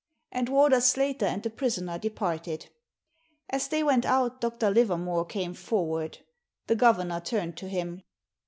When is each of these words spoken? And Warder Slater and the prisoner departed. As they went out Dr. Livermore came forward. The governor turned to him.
And 0.31 0.49
Warder 0.49 0.81
Slater 0.81 1.27
and 1.27 1.43
the 1.43 1.51
prisoner 1.51 1.99
departed. 1.99 2.69
As 3.51 3.67
they 3.67 3.83
went 3.83 4.03
out 4.03 4.41
Dr. 4.41 4.71
Livermore 4.71 5.25
came 5.25 5.53
forward. 5.53 6.25
The 6.65 6.75
governor 6.75 7.19
turned 7.19 7.55
to 7.57 7.67
him. 7.69 8.01